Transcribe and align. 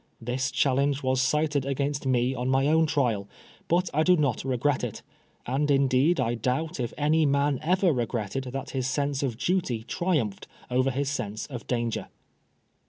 This 0.19 0.49
challenge 0.49 1.03
was 1.03 1.21
cited 1.21 1.63
against 1.63 2.07
me 2.07 2.33
on 2.33 2.49
my 2.49 2.65
own 2.65 2.87
trial, 2.87 3.29
but 3.67 3.87
I 3.93 4.01
do 4.01 4.17
not 4.17 4.43
regret 4.43 4.83
it; 4.83 5.03
and 5.45 5.69
indeed 5.69 6.19
I 6.19 6.33
doubt 6.33 6.79
if 6.79 6.91
any 6.97 7.23
man 7.27 7.59
ever 7.61 7.93
regretted 7.93 8.45
that 8.45 8.71
his 8.71 8.87
sense 8.87 9.21
of 9.21 9.37
duty 9.37 9.83
triumphed 9.83 10.47
over 10.71 10.89
his 10.89 11.11
sense 11.11 11.45
of 11.45 11.67
danger. 11.67 12.07